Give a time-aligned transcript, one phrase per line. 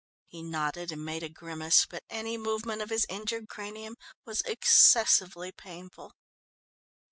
[0.25, 5.51] He nodded and made a grimace, but any movement of his injured cranium was excessively
[5.51, 6.15] painful.